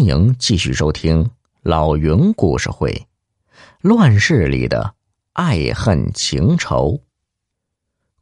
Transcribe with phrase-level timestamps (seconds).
[0.00, 1.30] 欢迎继续收听
[1.60, 2.90] 老云故事会，
[3.82, 4.94] 《乱世里的
[5.34, 6.92] 爱恨情仇》。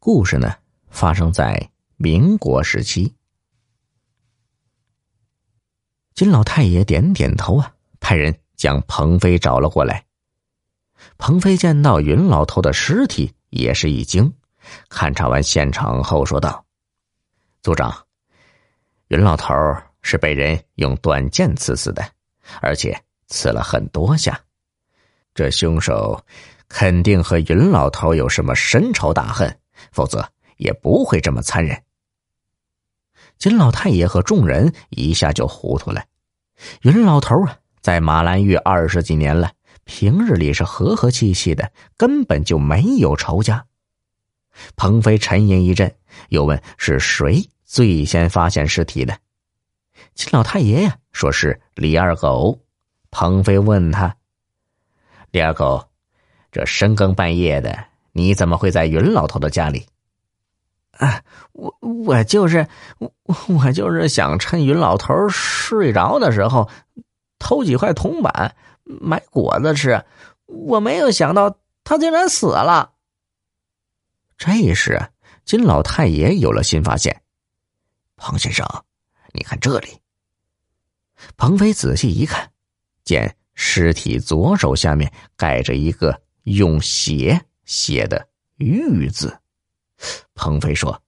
[0.00, 0.52] 故事呢，
[0.90, 3.14] 发生在民国时期。
[6.14, 10.04] 金老太爷点点头啊，派人将彭飞找了过来。
[11.16, 14.34] 彭飞见到云老头的尸体，也是一惊，
[14.88, 16.66] 勘察完现场后说道
[17.62, 18.04] ：“组长，
[19.06, 19.54] 云老头。”
[20.02, 22.04] 是被人用短剑刺死的，
[22.60, 24.40] 而且刺了很多下。
[25.34, 26.24] 这凶手
[26.68, 29.58] 肯定和云老头有什么深仇大恨，
[29.92, 31.80] 否则也不会这么残忍。
[33.38, 36.04] 金老太爷和众人一下就糊涂了。
[36.82, 39.52] 云老头啊，在马兰峪二十几年了，
[39.84, 43.64] 平日里是和和气气的，根本就没有仇家。
[44.74, 45.94] 彭飞沉吟一阵，
[46.30, 49.16] 又问：“是谁最先发现尸体的？”
[50.14, 52.58] 金老太爷呀，说是李二狗。
[53.10, 54.16] 彭飞问他
[55.32, 55.88] ：“李二狗，
[56.52, 59.86] 这深更半夜的，你怎么会在云老头的家里？”
[60.98, 62.66] 啊，我我就是
[62.98, 63.12] 我
[63.48, 66.68] 我就是想趁云老头睡着的时候，
[67.38, 70.04] 偷几块铜板买果子吃。
[70.46, 72.92] 我没有想到他竟然死了。
[74.36, 75.00] 这时，
[75.44, 77.22] 金老太爷有了新发现。
[78.16, 78.66] 彭先生，
[79.32, 79.88] 你看这里。
[81.36, 82.50] 彭飞仔细一看，
[83.04, 89.36] 见尸体左手下面盖着一个用血写的“玉”字。
[90.34, 91.02] 彭飞说：“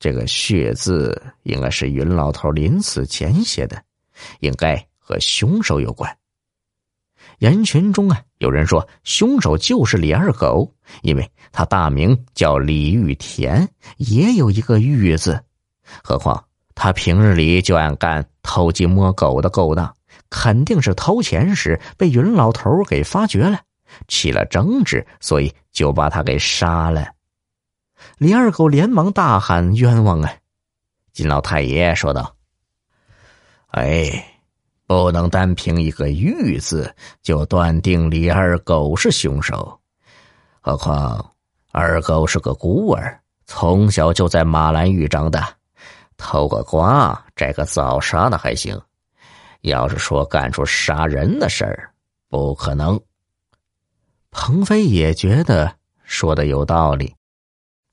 [0.00, 3.84] 这个血字应该是云老头临死前写的，
[4.40, 6.16] 应该和凶手有关。”
[7.38, 15.44] 人群中啊，有人说凶手就是李二狗，因为他大名叫李玉田，也有一个“玉”字。
[16.02, 16.44] 何况。
[16.74, 19.94] 他平日里就爱干偷鸡摸狗的勾当，
[20.30, 23.60] 肯定是偷钱时被云老头给发觉了，
[24.08, 27.06] 起了争执，所以就把他给杀了。
[28.16, 30.32] 李二狗连忙大喊：“冤枉啊！”
[31.12, 32.34] 金老太爷说道
[33.72, 34.40] ：“哎，
[34.86, 36.92] 不能单凭一个‘玉’字
[37.22, 39.78] 就断定李二狗是凶手，
[40.62, 41.32] 何况
[41.70, 45.54] 二狗是个孤儿，从小就在马兰峪长大。”
[46.22, 48.80] 偷个瓜，摘个枣啥的还行，
[49.62, 51.92] 要是说干出杀人的事儿，
[52.28, 52.98] 不可能。
[54.30, 55.74] 鹏飞也觉得
[56.04, 57.12] 说的有道理。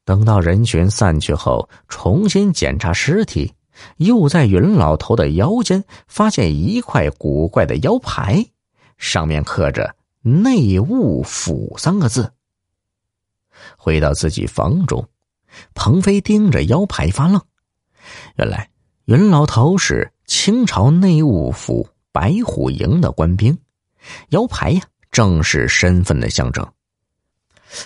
[0.06, 3.51] 等到人群散去后，重新检查尸体，
[3.97, 8.46] 又在云老头的腰间发现一块古怪的腰牌，
[9.00, 12.31] 上面刻着“内务府”三个字。
[13.75, 15.03] 回到自己房中，
[15.73, 17.41] 鹏飞盯着腰牌发愣。
[18.36, 18.70] 原来，
[19.06, 23.58] 云老头是清朝内务府白虎营的官兵，
[24.30, 26.68] 腰牌呀，正是身份的象征。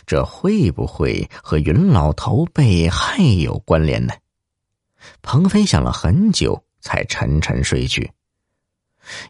[0.06, 4.14] 这会不会和云老头被害有关联呢？
[5.22, 8.12] 鹏飞想了很久，才沉沉睡去。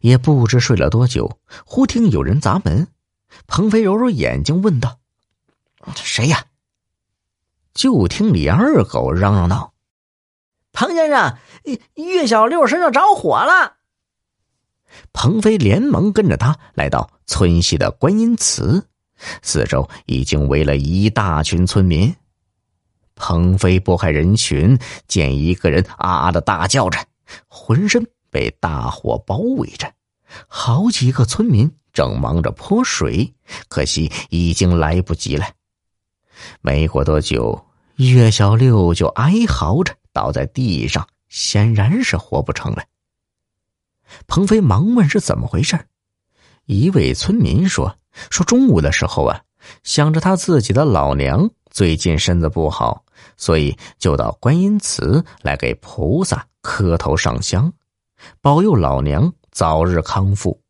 [0.02, 2.88] 也不知睡了多久，忽听有人砸门。
[3.48, 5.00] 鹏飞揉揉眼睛，问道
[5.98, 6.46] ：“谁呀？”
[7.74, 9.73] 就听李二狗嚷嚷道。
[10.74, 11.38] 彭先生，
[11.94, 13.76] 岳小六身上着火了。
[15.14, 18.88] 彭飞连忙跟着他来到村西的观音祠，
[19.44, 22.14] 四周已经围了一大群村民。
[23.16, 26.98] 彭飞拨开人群，见一个人啊啊的大叫着，
[27.48, 29.94] 浑身被大火包围着，
[30.48, 33.32] 好几个村民正忙着泼水，
[33.68, 35.46] 可惜已经来不及了。
[36.62, 37.68] 没过多久，
[37.98, 39.94] 岳小六就哀嚎着。
[40.14, 42.84] 倒在地上，显然是活不成了。
[44.28, 45.88] 鹏飞忙问是怎么回事
[46.66, 47.98] 一位村民说
[48.30, 49.42] ：“说中午的时候啊，
[49.84, 53.04] 想着他自己的老娘最近身子不好，
[53.36, 57.74] 所以就到观音祠来给菩萨磕头上香，
[58.40, 60.62] 保佑老娘早日康复。”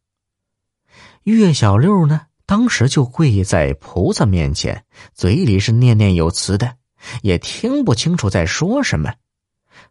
[1.24, 6.76] 岳小六呢，当时就跪在菩萨面前，嘴里是念念有词的，
[7.22, 9.14] 也听不清楚在说什么。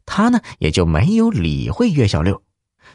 [0.04, 2.42] 他呢，也就没有理会岳小六，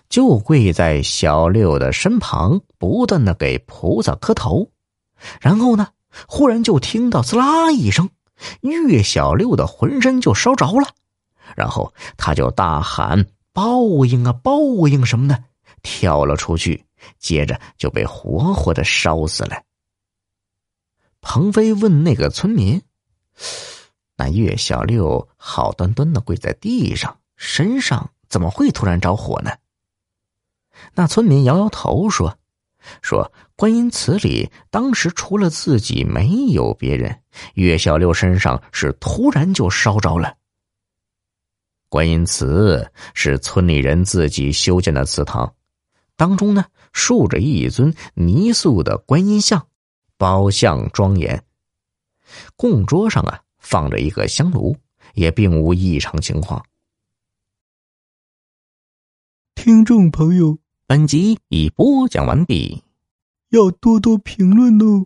[0.09, 4.69] 就跪在小六的身旁，不断的给菩萨磕头。
[5.41, 5.87] 然后呢，
[6.27, 8.09] 忽然就听到“滋啦”一声，
[8.61, 10.89] 岳小六的浑身就烧着了。
[11.55, 15.43] 然后他就大喊：“报应啊，报应什么的！”
[15.81, 16.83] 跳了出去，
[17.19, 19.61] 接着就被活活的烧死了。
[21.21, 22.81] 鹏飞问那个村民。
[24.17, 29.51] 那岳小六好端端的跪在地上，身上怎么会突然着火呢？
[30.95, 32.37] 那村民摇摇头说
[33.01, 37.19] ：“说观音祠里当时除了自己没有别人，
[37.53, 40.35] 岳小六身上是突然就烧着了。
[41.89, 45.53] 观音祠是村里人自己修建的祠堂，
[46.15, 49.67] 当中呢竖着一尊泥塑的观音像，
[50.17, 51.43] 宝相庄严。
[52.55, 54.77] 供桌上啊放着一个香炉，
[55.13, 56.65] 也并无异常情况。”
[59.55, 62.81] 听众朋友，本集已播讲完毕，
[63.49, 65.05] 要多多评论哦。